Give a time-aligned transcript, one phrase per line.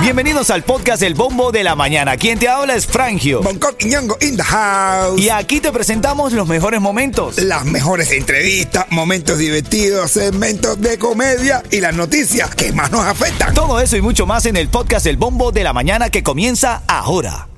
[0.00, 2.16] Bienvenidos al podcast El Bombo de la Mañana.
[2.16, 3.42] Quien te habla es Frangio.
[3.42, 5.20] Bangkok y Ñongo in the house.
[5.20, 7.38] Y aquí te presentamos los mejores momentos.
[7.38, 13.52] Las mejores entrevistas, momentos divertidos, segmentos de comedia y las noticias que más nos afectan.
[13.52, 16.82] Todo eso y mucho más en el podcast El Bombo de la Mañana que comienza
[16.86, 17.48] ahora.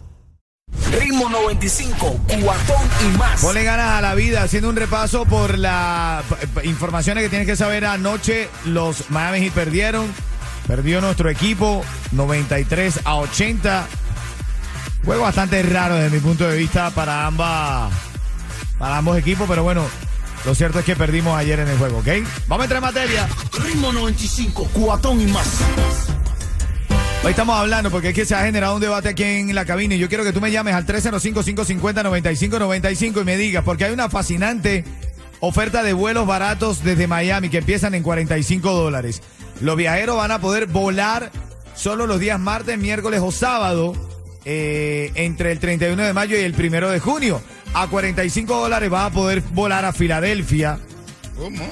[0.99, 3.43] Ritmo 95, cuatón y más.
[3.43, 6.25] Ponle ganas a la vida haciendo un repaso por las
[6.65, 7.85] informaciones que tienes que saber.
[7.85, 10.07] Anoche los Miami Heat perdieron.
[10.69, 11.83] Perdió nuestro equipo
[12.13, 13.89] 93 a 80.
[15.05, 17.91] Juego bastante raro desde mi punto de vista para ambas
[18.79, 19.87] para ambos equipos, pero bueno,
[20.45, 22.09] lo cierto es que perdimos ayer en el juego, ¿ok?
[22.47, 23.27] Vamos a entrar en materia.
[23.65, 25.63] Ritmo 95, cuatón y más.
[27.25, 29.95] Hoy estamos hablando porque es que se ha generado un debate aquí en la cabina
[29.95, 34.09] y yo quiero que tú me llames al 305-550-9595 y me digas, porque hay una
[34.11, 34.85] fascinante
[35.41, 39.23] oferta de vuelos baratos desde Miami que empiezan en 45 dólares.
[39.61, 41.31] Los viajeros van a poder volar
[41.75, 43.93] solo los días martes, miércoles o sábado
[44.45, 47.41] eh, entre el 31 de mayo y el 1 de junio.
[47.75, 50.79] A 45 dólares vas a poder volar a Filadelfia.
[51.37, 51.65] ¿Cómo?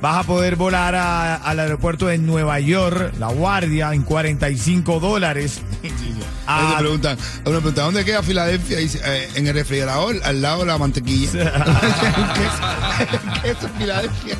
[0.00, 5.60] Vas a poder volar a- al aeropuerto de Nueva York, La Guardia, en 45 dólares.
[6.46, 6.76] Ah.
[6.78, 8.80] Preguntan, uno pregunta, ¿dónde queda Filadelfia?
[8.80, 11.32] Y dice, "Eh, en el refrigerador, al lado de la mantequilla.
[13.42, 14.36] ¿Qué es Filadelfia?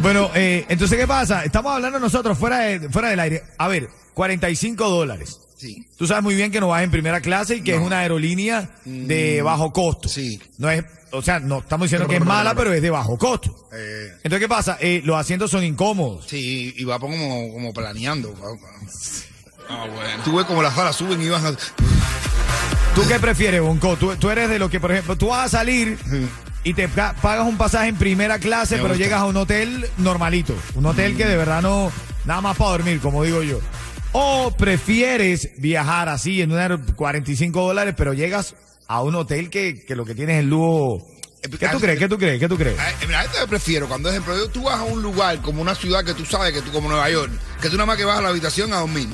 [0.00, 1.44] Bueno, eh, entonces, ¿qué pasa?
[1.44, 3.42] Estamos hablando nosotros fuera, de- fuera del aire.
[3.58, 5.38] A ver, 45 dólares.
[5.56, 5.86] Sí.
[5.98, 8.70] Tú sabes muy bien que no vas en primera clase y que es una aerolínea
[8.84, 10.08] de bajo costo.
[10.08, 10.40] Sí.
[10.58, 13.68] No es, o sea, no estamos diciendo que es mala, pero es de bajo costo.
[13.72, 14.78] Eh, Entonces, ¿qué pasa?
[14.80, 16.26] Eh, los asientos son incómodos.
[16.28, 18.34] sí, y va como, como planeando.
[19.70, 20.22] Ah, bueno.
[20.24, 21.56] Tú ves como las alas suben y bajan.
[22.94, 23.96] ¿Tú qué prefieres, Bonco?
[23.96, 25.96] Tú, tú eres de los que, por ejemplo, tú vas a salir
[26.64, 29.04] y te pa- pagas un pasaje en primera clase, Me pero gusta.
[29.04, 30.54] llegas a un hotel normalito.
[30.74, 31.92] Un hotel que de verdad no,
[32.24, 33.60] nada más para dormir, como digo yo.
[34.12, 38.56] O prefieres viajar así en una 45 dólares, pero llegas
[38.88, 41.06] a un hotel que, que lo que tienes es el lujo.
[41.42, 41.98] ¿Qué tú crees?
[41.98, 42.38] ¿Qué tú crees?
[42.40, 42.78] ¿Qué tú crees?
[42.78, 45.74] Ay, Mira, esto yo prefiero cuando, por ejemplo, tú vas a un lugar como una
[45.76, 47.30] ciudad que tú sabes que tú, como Nueva York,
[47.62, 49.08] que tú nada más que vas a la habitación a dormir.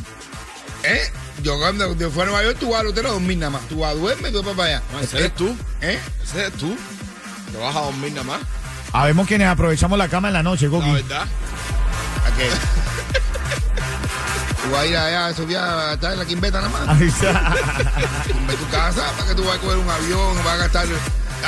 [0.87, 1.11] ¿Eh?
[1.43, 3.63] Yo cuando yo fui a Nueva York, tú vas al hotel a dormir nada más.
[3.69, 4.83] Tú vas a duerme y tú vas para allá.
[4.93, 5.57] No, ese eres tú.
[5.81, 5.99] ¿Eh?
[6.23, 6.77] Ese eres tú.
[7.53, 8.41] Te vas a dormir nada más.
[8.93, 10.87] Habemos quienes aprovechamos la cama en la noche, Coqui.
[10.87, 11.23] La verdad.
[11.23, 12.49] ¿A qué?
[14.63, 16.89] Tú vas a ir allá a esos viajes a estar en la quimbeta nada más.
[17.01, 17.55] Ahí está.
[18.59, 20.87] tu casa para que tú vas a coger un avión, vas a gastar.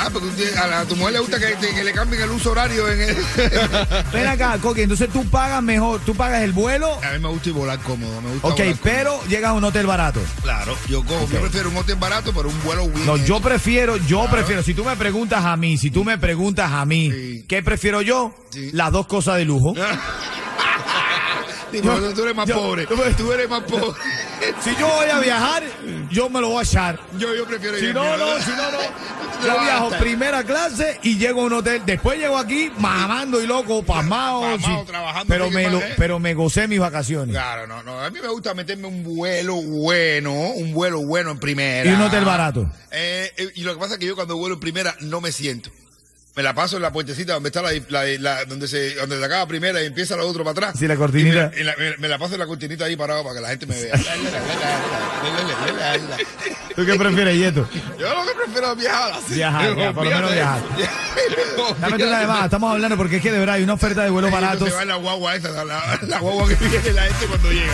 [0.01, 2.51] Ah, porque a, la- a tu mujer le gusta que, que le cambien el uso
[2.51, 3.15] horario en el.
[4.13, 7.49] Ven acá, Coqui, entonces tú pagas mejor, tú pagas el vuelo, a mí me gusta
[7.49, 10.21] ir volar cómodo, me gusta ok, volar pero llegas a un hotel barato.
[10.41, 13.05] Claro, yo cojo, yo prefiero un hotel barato, pero un vuelo bien.
[13.05, 16.71] No, yo prefiero, yo prefiero, si tú me preguntas a mí, si tú me preguntas
[16.71, 17.45] a mí, Sí.
[17.47, 18.33] ¿qué prefiero yo?
[18.51, 18.69] Sí.
[18.73, 19.73] Las dos cosas de lujo.
[21.71, 22.85] Tú eres más yo- pobre.
[22.85, 23.99] Tú eres más pobre.
[24.63, 25.63] Si yo voy a viajar,
[26.09, 26.99] yo me lo voy a echar.
[27.17, 28.77] Yo, yo prefiero Si ir no, no, si no, no.
[29.45, 31.81] Yo viajo primera clase y llego a un hotel.
[31.85, 34.41] Después llego aquí mamando y loco, pasmado.
[34.41, 34.87] Pasmado, sí.
[34.87, 37.33] trabajando, pero, me lo, pero me gocé mis vacaciones.
[37.33, 38.01] Claro, no, no.
[38.01, 41.89] A mí me gusta meterme un vuelo bueno, un vuelo bueno en primera.
[41.89, 42.69] Y un hotel barato.
[42.91, 45.31] Eh, eh, y lo que pasa es que yo cuando vuelo en primera no me
[45.31, 45.69] siento.
[46.35, 49.25] Me la paso en la puertecita donde está la, la- la- donde se donde se
[49.25, 50.75] acaba primera y empieza la otra para atrás.
[50.79, 51.51] Sí, la cortinita.
[51.55, 53.65] Me, la- me- me la paso en la cortinita ahí parado para que la gente
[53.65, 53.93] me vea.
[56.75, 57.67] ¿Tú qué prefieres, Yeto?
[57.99, 59.35] Yo prefiero viajar así.
[59.35, 60.59] Viajar, ya, por lo menos viajar.
[61.81, 64.31] Dame una llamada, estamos hablando porque es que de verdad hay una oferta de vuelos
[64.31, 64.69] baratos.
[64.69, 67.73] Se va la guagua esa, la, la- la guagua que viene la gente cuando llega.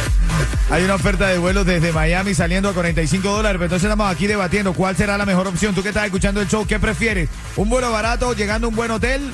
[0.71, 3.57] Hay una oferta de vuelos desde Miami saliendo a 45 dólares.
[3.59, 5.73] Pero entonces estamos aquí debatiendo cuál será la mejor opción.
[5.75, 7.29] Tú que estás escuchando el show, ¿qué prefieres?
[7.55, 9.31] ¿Un vuelo barato llegando a un buen hotel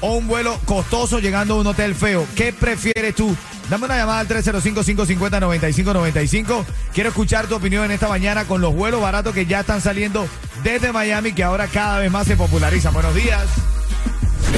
[0.00, 2.26] o un vuelo costoso llegando a un hotel feo?
[2.34, 3.34] ¿Qué prefieres tú?
[3.70, 6.64] Dame una llamada al 305-550-9595.
[6.92, 10.26] Quiero escuchar tu opinión en esta mañana con los vuelos baratos que ya están saliendo
[10.62, 12.92] desde Miami, que ahora cada vez más se popularizan.
[12.92, 13.46] Buenos días.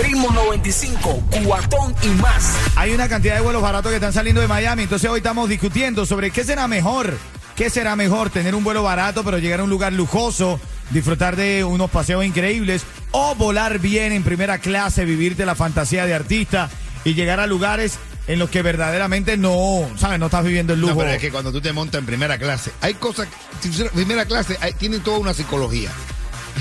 [0.02, 2.56] Ritmo 95, cuatón y más.
[2.76, 6.04] Hay una cantidad de vuelos baratos que están saliendo de Miami, entonces hoy estamos discutiendo
[6.04, 7.16] sobre qué será mejor.
[7.56, 8.30] ¿Qué será mejor?
[8.30, 10.58] ¿Tener un vuelo barato pero llegar a un lugar lujoso,
[10.90, 16.14] disfrutar de unos paseos increíbles o volar bien en primera clase, vivirte la fantasía de
[16.14, 16.68] artista
[17.04, 20.18] y llegar a lugares en los que verdaderamente no, ¿sabes?
[20.18, 20.92] No estás viviendo el lujo.
[20.94, 23.28] No, pero es que cuando tú te montas en primera clase, hay cosas,
[23.60, 25.90] si tú- primera clase hay- tiene toda una psicología.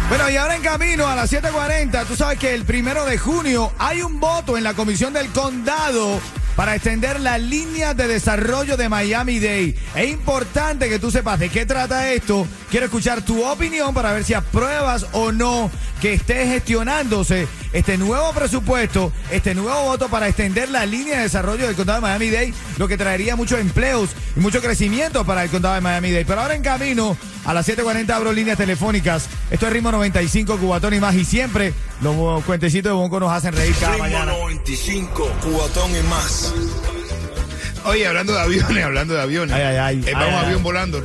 [0.09, 3.71] Bueno, y ahora en camino a las 7:40, tú sabes que el primero de junio
[3.79, 6.21] hay un voto en la Comisión del Condado
[6.57, 9.77] para extender la línea de desarrollo de Miami Day.
[9.95, 12.49] Es importante que tú sepas de qué trata esto.
[12.77, 15.71] Quiero escuchar tu opinión para ver si apruebas o no
[16.03, 21.67] que esté gestionándose este nuevo presupuesto, este nuevo voto para extender la línea de desarrollo
[21.67, 25.49] del condado de Miami Dade, lo que traería muchos empleos y mucho crecimiento para el
[25.49, 26.27] condado de Miami Dade.
[26.27, 29.27] Pero ahora en camino, a las 7:40 abro líneas telefónicas.
[29.51, 31.15] Esto es Ritmo 95, Cubatón y más.
[31.15, 31.73] Y siempre
[32.03, 34.33] los cuentecitos de Bonco nos hacen reír cada Ritmo mañana.
[34.33, 36.53] 95, cubatón y más.
[37.87, 39.55] Oye, hablando de aviones, hablando de aviones.
[39.55, 40.05] Ay, ay, ay.
[40.07, 40.63] Eh, vamos ay, avión ay.
[40.63, 41.03] volando.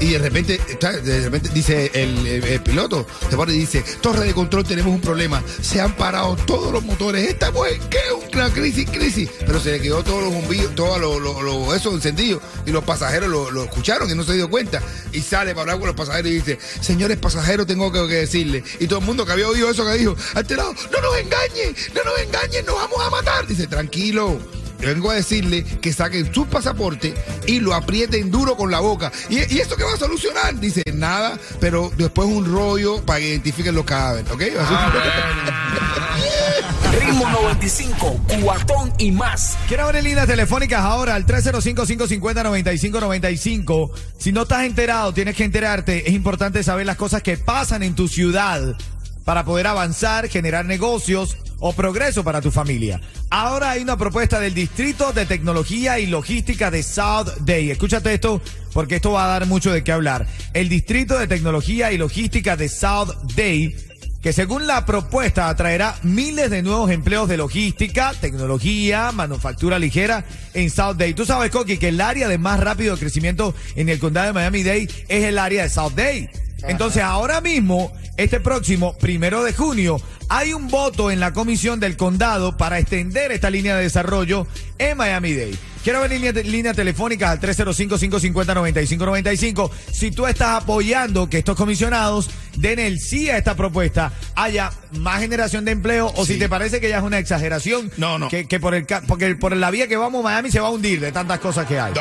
[0.00, 0.60] Y de repente,
[1.02, 5.42] de repente dice el, piloto, se pone y dice, torre de control, tenemos un problema.
[5.62, 7.28] Se han parado todos los motores.
[7.28, 7.98] Estamos en ¿qué?
[8.34, 9.30] una crisis, crisis.
[9.46, 12.42] Pero se le quedó todos los bombillos, todos los, esos encendidos.
[12.66, 14.82] Y los pasajeros lo, escucharon y no se dio cuenta.
[15.12, 18.64] Y sale para hablar con los pasajeros y dice, señores pasajeros, tengo que, que decirle.
[18.80, 22.04] Y todo el mundo que había oído eso que dijo, alterado, no nos engañen, no
[22.04, 23.46] nos engañen, nos vamos a matar.
[23.46, 24.40] Dice, tranquilo.
[24.84, 27.14] Yo vengo a decirle que saquen su pasaporte
[27.46, 29.10] y lo aprieten duro con la boca.
[29.30, 30.60] ¿Y, y esto qué va a solucionar?
[30.60, 34.42] Dice, nada, pero después un rollo para que identifiquen los cadáveres, ¿ok?
[37.00, 39.56] Ritmo 95, cuatón y más.
[39.68, 43.90] Quiero abrir líneas telefónicas ahora al 305-550-9595.
[44.18, 46.06] Si no estás enterado, tienes que enterarte.
[46.06, 48.76] Es importante saber las cosas que pasan en tu ciudad
[49.24, 53.00] para poder avanzar, generar negocios o progreso para tu familia.
[53.30, 57.70] Ahora hay una propuesta del Distrito de Tecnología y Logística de South Day.
[57.70, 58.42] Escúchate esto
[58.74, 60.26] porque esto va a dar mucho de qué hablar.
[60.52, 63.74] El Distrito de Tecnología y Logística de South Day
[64.20, 70.68] que según la propuesta atraerá miles de nuevos empleos de logística, tecnología, manufactura ligera en
[70.68, 71.14] South Day.
[71.14, 74.88] Tú sabes, Coqui, que el área de más rápido crecimiento en el condado de Miami-Dade
[75.08, 76.28] es el área de South Day.
[76.62, 81.96] Entonces, ahora mismo, este próximo primero de junio, hay un voto en la comisión del
[81.96, 84.46] condado para extender esta línea de desarrollo
[84.78, 85.56] en Miami-Dade.
[85.82, 89.70] Quiero ver línea, línea telefónica al 305-550-9595.
[89.92, 95.20] Si tú estás apoyando que estos comisionados den el sí a esta propuesta, haya más
[95.20, 98.30] generación de empleo, o si te parece que ya es una exageración, No, no.
[98.30, 101.00] Que, que por el porque por la vía que vamos, Miami se va a hundir
[101.00, 101.92] de tantas cosas que hay.
[101.92, 102.00] No.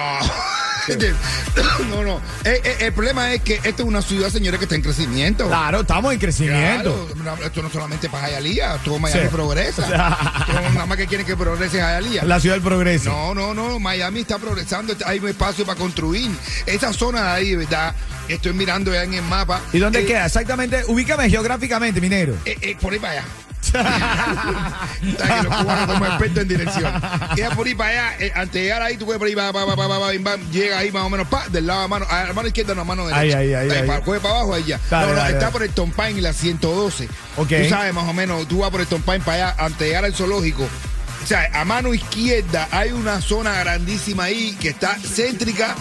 [1.89, 2.18] No, no.
[2.44, 5.47] Eh, eh, el problema es que esta es una ciudad, señores, que está en crecimiento.
[5.47, 7.07] Claro, estamos en crecimiento.
[7.21, 9.27] Claro, esto no solamente para Jayalía, todo Miami Sí.
[9.31, 9.83] progresa.
[10.47, 12.24] Todo nada más que quieren que progrese Jayalía.
[12.24, 13.09] La ciudad del progreso.
[13.09, 16.30] No, no, no, Miami está progresando, hay un espacio para construir.
[16.65, 17.94] Esa zona de ahí, verdad,
[18.27, 19.62] estoy mirando ya en el mapa.
[19.71, 20.25] ¿Y dónde Eh, queda?
[20.25, 22.35] Exactamente, ubícame geográficamente, mi negro.
[22.45, 23.24] eh, por ahí para allá.
[23.71, 27.01] Que los cubanos somos expertos en dirección.
[27.36, 28.18] Queda por ahí para allá.
[28.19, 30.12] eh, antes de llegar ahí, tú puedes por ahí, va, va, va, va, va, va,
[30.12, 32.48] bim, bam, llega ahí más o menos, pa, del lado de mano, a la mano
[32.48, 33.38] izquierda, no, a mano derecha.
[33.38, 33.88] Ahí, ahí, ahí, ahí.
[33.88, 34.80] para- coge para abajo, ahí ya.
[34.89, 35.51] Dale, no, no, dale, está dale.
[35.51, 37.07] por el Tompain y la 112.
[37.38, 37.48] Ok.
[37.63, 40.06] Tú sabes más o menos, tú vas por el Tompain para allá, antes de llegar
[40.06, 40.63] al zoológico.
[40.63, 45.75] O sea, a mano izquierda hay una zona grandísima ahí que está céntrica,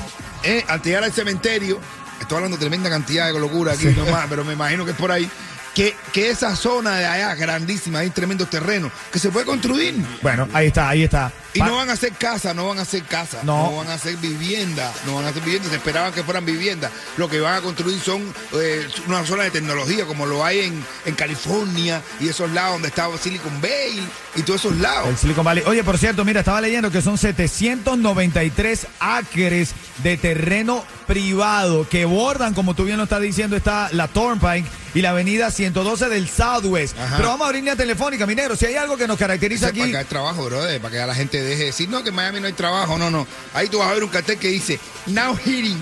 [0.44, 1.80] eh, antes de llegar al cementerio.
[2.20, 5.10] Estoy hablando de tremenda cantidad de locura aquí nomás, pero me imagino que es por
[5.10, 5.28] ahí.
[5.74, 9.94] Que, que esa zona de allá grandísima, hay tremendos terrenos que se puede construir.
[10.20, 11.32] Bueno, ahí está, ahí está.
[11.54, 13.70] Y no van a hacer casa, no van a hacer casa, No.
[13.70, 16.90] no, van a hacer vivienda, no van a hacer vivienda, se esperaban que fueran viviendas.
[17.16, 18.22] Lo que van a construir son
[18.54, 22.88] eh, una zona de tecnología, como lo hay en, en California y esos lados donde
[22.88, 24.06] estaba Silicon Valley
[24.36, 25.08] y todos esos lados.
[25.08, 25.62] El Silicon Valley.
[25.66, 32.54] Oye, por cierto, mira, estaba leyendo que son 793 acres de terreno privado que bordan,
[32.54, 36.98] como tú bien lo estás diciendo, está la Turnpike y la avenida 112 del Southwest.
[36.98, 37.16] Ajá.
[37.16, 38.56] Pero vamos a abrir línea telefónica, minero.
[38.56, 39.90] Si hay algo que nos caracteriza Para aquí.
[39.92, 42.40] que haya trabajo, brother, para que la gente deje de decir, no, que en Miami
[42.40, 43.26] no hay trabajo, no, no.
[43.54, 45.78] Ahí tú vas a ver un cartel que dice, now hitting.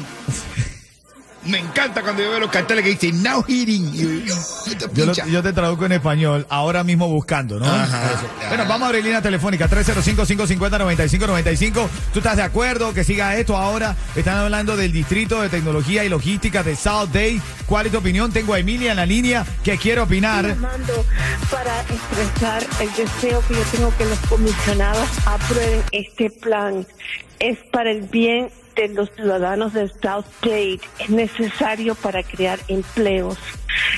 [1.46, 3.94] Me encanta cuando yo veo los carteles que dicen, now hitting.
[3.94, 5.26] Y yo, "Oh, esta Yo, lo- pincha".
[5.26, 7.64] yo te traduzco en español, ahora mismo buscando, ¿no?
[7.66, 8.10] Ajá.
[8.48, 11.88] Bueno, vamos a abrir línea telefónica 305-550-9595.
[12.12, 13.96] ¿Tú estás de acuerdo que siga esto ahora?
[14.14, 17.40] Están hablando del Distrito de Tecnología y Logística de South Day.
[17.66, 18.30] ¿Cuál es tu opinión?
[18.32, 20.46] Tengo a Emilia en la línea que quiere opinar.
[20.46, 21.04] llamando
[21.50, 26.86] para expresar el deseo que yo tengo que los comisionados aprueben este plan.
[27.38, 30.24] Es para el bien de los ciudadanos de South.
[30.42, 33.38] Es necesario para crear empleos.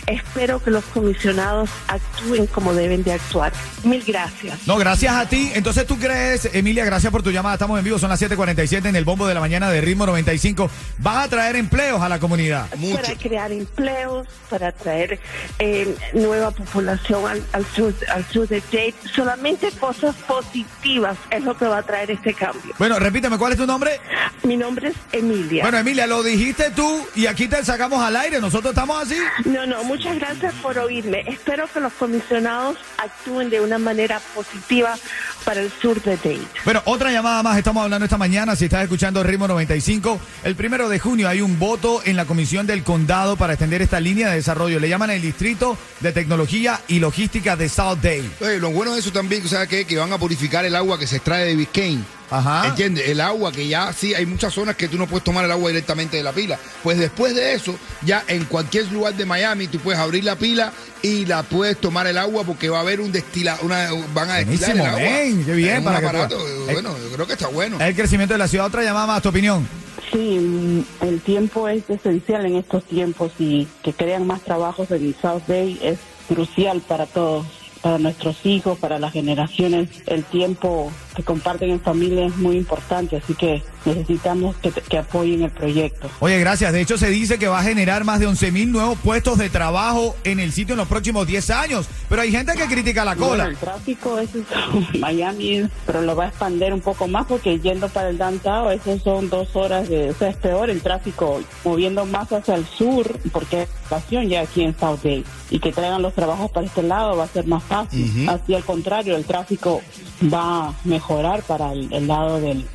[0.06, 3.52] Espero que los comisionados actúen como deben de actuar.
[3.84, 4.66] Mil gracias.
[4.66, 5.50] No, gracias a ti.
[5.54, 7.54] Entonces tú crees, Emilia, gracias por tu llamada.
[7.54, 10.70] Estamos en vivo, son las 7:47 en el bombo de la mañana de ritmo 95.
[10.98, 12.68] Vas a traer empleos a la comunidad.
[12.70, 15.20] Para crear empleos, para traer
[15.58, 18.94] eh, nueva población al, al sur, al sur de Dade.
[19.14, 22.74] Solamente cosas positivas es lo que va a traer este cambio.
[22.78, 24.00] Bueno, repíteme, ¿cuál es tu nombre?
[24.42, 25.62] Mi nombre es Emilia.
[25.62, 28.40] Bueno, Emilia, lo dijiste tú y aquí te sacamos al aire.
[28.40, 29.16] Nosotros estamos así.
[29.44, 31.24] No, no, muchas gracias por oírme.
[31.26, 34.96] Espero que los comisionados actúen de una manera positiva
[35.44, 36.46] para el sur de Dade.
[36.64, 37.58] Bueno, otra llamada más.
[37.58, 38.56] Estamos hablando esta mañana.
[38.56, 42.66] Si estás escuchando Ritmo 95, el primero de junio hay un voto en la Comisión
[42.66, 44.80] del Condado para extender esta línea de desarrollo.
[44.80, 48.58] Le llaman el Distrito de Tecnología y Logística de South Dade.
[48.58, 49.84] Lo bueno de eso también, ¿sabes qué?
[49.84, 52.21] Que van a purificar el agua que se extrae de Biscayne.
[52.32, 52.68] Ajá.
[52.68, 53.08] ¿Entiendes?
[53.08, 55.68] El agua que ya sí, hay muchas zonas que tú no puedes tomar el agua
[55.68, 56.58] directamente de la pila.
[56.82, 60.72] Pues después de eso, ya en cualquier lugar de Miami, tú puedes abrir la pila
[61.02, 64.36] y la puedes tomar el agua porque va a haber un destila, una, van a
[64.36, 64.98] destilar el agua.
[65.00, 67.78] ven, qué bien, para que aparato, eh, bueno, yo creo que está bueno.
[67.80, 68.66] El crecimiento de la ciudad.
[68.66, 69.66] Otra llamada más, tu opinión.
[70.12, 75.14] Sí, mm, el tiempo es esencial en estos tiempos y que crean más trabajos en
[75.20, 75.98] South Bay es
[76.28, 77.46] crucial para todos,
[77.80, 79.88] para nuestros hijos, para las generaciones.
[80.06, 85.42] El tiempo que comparten en familia es muy importante, así que necesitamos que, que apoyen
[85.42, 86.08] el proyecto.
[86.20, 86.72] Oye, gracias.
[86.72, 89.50] De hecho, se dice que va a generar más de 11 mil nuevos puestos de
[89.50, 91.86] trabajo en el sitio en los próximos 10 años.
[92.08, 93.44] Pero hay gente que critica la Bueno, cola.
[93.46, 97.88] el tráfico eso es Miami, pero lo va a expandir un poco más porque yendo
[97.88, 102.06] para el downtown, eso son dos horas de, o sea, es peor el tráfico moviendo
[102.06, 106.00] más hacia el sur porque es estación ya aquí en South Bay y que traigan
[106.02, 108.28] los trabajos para este lado va a ser más fácil.
[108.28, 109.82] Así al contrario, el tráfico
[110.30, 112.66] va a mejorar para el, el lado del,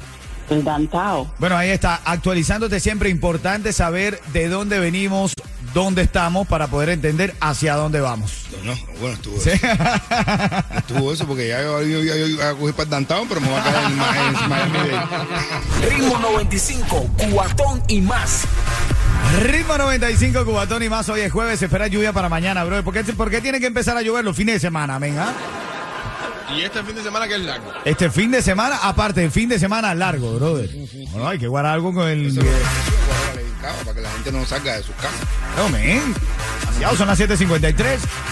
[0.50, 1.28] del downtown.
[1.40, 3.10] Bueno, ahí está, actualizándote siempre.
[3.10, 5.34] Importante saber de dónde venimos,
[5.74, 8.46] dónde estamos, para poder entender hacia dónde vamos.
[8.64, 9.50] No, bueno, estuvo eso.
[10.78, 13.42] Estuvo eso porque ya yo, yo, yo- yo iba a coger para el downtown, pero
[13.42, 13.98] me va a caer en,
[14.50, 14.80] Miami.
[15.90, 18.44] Ritmo 95, cuatón y más.
[19.42, 21.10] Ritmo 95, Cubatón y más.
[21.10, 22.84] Hoy es jueves, se espera lluvia para mañana, bro.
[22.84, 25.34] ¿Por qué, por qué tiene que empezar a llover los fines de semana, venga?
[26.56, 27.72] Y este fin de semana que es largo.
[27.84, 30.70] Este fin de semana, aparte, el fin de semana largo, brother.
[31.12, 32.28] Bueno, hay que guardar algo con el...
[32.28, 32.42] Eso
[33.84, 35.20] para que la gente no salga de sus casas.
[35.58, 36.14] No, men.
[36.62, 37.76] Demasiado, son las 7.53.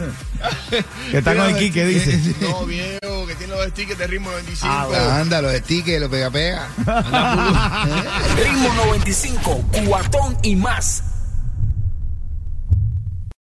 [1.11, 2.35] que está con el Quique, dice.
[2.41, 4.73] No, viejo, que tiene los stickers de ritmo 25.
[4.73, 6.69] Ah, Anda, los stickers, los pega pega.
[8.37, 11.03] Ritmo 95, cuatón y más.